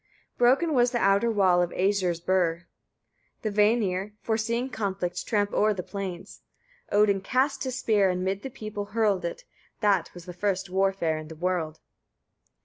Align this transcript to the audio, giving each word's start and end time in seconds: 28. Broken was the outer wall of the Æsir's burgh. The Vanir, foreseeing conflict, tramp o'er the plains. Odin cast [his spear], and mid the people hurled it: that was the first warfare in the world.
28. 0.37 0.37
Broken 0.39 0.73
was 0.73 0.89
the 0.89 0.97
outer 0.97 1.29
wall 1.29 1.61
of 1.61 1.69
the 1.69 1.75
Æsir's 1.75 2.19
burgh. 2.19 2.63
The 3.43 3.51
Vanir, 3.51 4.13
foreseeing 4.23 4.69
conflict, 4.69 5.27
tramp 5.27 5.53
o'er 5.53 5.75
the 5.75 5.83
plains. 5.83 6.41
Odin 6.91 7.21
cast 7.21 7.65
[his 7.65 7.77
spear], 7.77 8.09
and 8.09 8.23
mid 8.23 8.41
the 8.41 8.49
people 8.49 8.85
hurled 8.85 9.25
it: 9.25 9.43
that 9.81 10.11
was 10.15 10.25
the 10.25 10.33
first 10.33 10.71
warfare 10.71 11.19
in 11.19 11.27
the 11.27 11.35
world. 11.35 11.81